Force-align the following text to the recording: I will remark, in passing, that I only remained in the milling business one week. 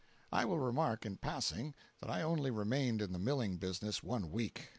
I 0.33 0.45
will 0.45 0.57
remark, 0.57 1.05
in 1.05 1.17
passing, 1.17 1.75
that 2.01 2.09
I 2.09 2.23
only 2.23 2.49
remained 2.49 3.03
in 3.03 3.13
the 3.13 3.19
milling 3.19 3.57
business 3.57 4.01
one 4.01 4.31
week. 4.31 4.69